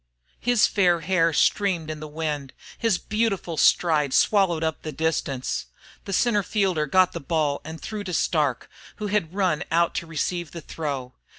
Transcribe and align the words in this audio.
His 0.39 0.65
fair 0.65 1.01
hair 1.01 1.31
streamed 1.31 1.91
in 1.91 1.99
the 1.99 2.07
wind; 2.07 2.53
his 2.75 2.97
beautiful 2.97 3.55
stride 3.55 4.15
swallowed 4.15 4.63
up 4.63 4.81
the 4.81 4.91
distance. 4.91 5.67
The 6.05 6.11
centre 6.13 6.41
fielder 6.41 6.87
got 6.87 7.11
the 7.11 7.19
ball 7.19 7.61
and 7.63 7.79
threw 7.79 8.03
to 8.05 8.11
Starke, 8.15 8.67
who 8.95 9.05
had 9.13 9.31
run 9.35 9.63
out 9.69 9.93
to 10.01 10.07
receive 10.07 10.49
the 10.53 10.61
throw. 10.61 11.13